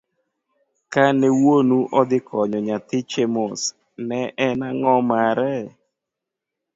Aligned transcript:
Kane 0.93 1.27
wuonu 1.41 1.77
odhi 1.99 2.19
konyo 2.27 2.59
nyathi 2.67 2.97
Chemos, 3.11 3.61
ne 4.07 4.19
en 4.47 4.59
ango' 4.69 5.03
mare? 5.09 5.53